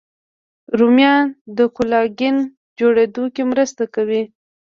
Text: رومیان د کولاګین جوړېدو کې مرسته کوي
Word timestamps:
رومیان 0.77 1.25
د 1.57 1.59
کولاګین 1.75 2.37
جوړېدو 2.79 3.23
کې 3.35 3.43
مرسته 3.51 3.83
کوي 3.95 4.23